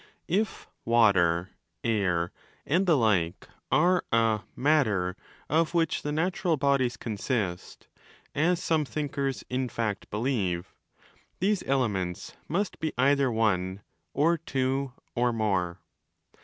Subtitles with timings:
[0.27, 1.49] 5 332° If Water,
[1.83, 2.31] Air,
[2.65, 5.15] and the like are a 'matter'
[5.47, 7.87] of which the 5 natural bodies consist,
[8.33, 10.73] as some thinkers in fact believe,
[11.39, 15.77] these 'elements' must be either one, or two, or more.